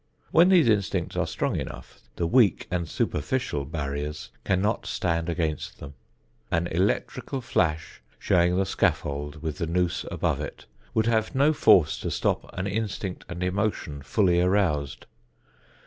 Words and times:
When 0.31 0.49
these 0.49 0.67
instincts 0.67 1.15
are 1.15 1.27
strong 1.27 1.59
enough, 1.59 1.99
the 2.15 2.25
weak 2.25 2.65
and 2.71 2.89
superficial 2.89 3.65
barriers 3.65 4.31
cannot 4.43 4.87
stand 4.87 5.29
against 5.29 5.77
them. 5.77 5.93
An 6.49 6.65
electrical 6.65 7.39
flash 7.39 8.01
showing 8.17 8.55
the 8.57 8.65
scaffold 8.65 9.43
with 9.43 9.59
the 9.59 9.67
noose 9.67 10.03
above 10.09 10.41
it 10.41 10.65
would 10.95 11.05
have 11.05 11.35
no 11.35 11.53
force 11.53 11.99
to 11.99 12.09
stop 12.09 12.49
an 12.57 12.65
instinct 12.65 13.25
and 13.29 13.43
emotion 13.43 14.01
fully 14.01 14.41
aroused. 14.41 15.05